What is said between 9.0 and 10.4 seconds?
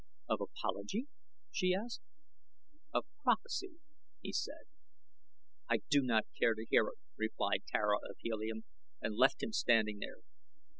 left him standing there.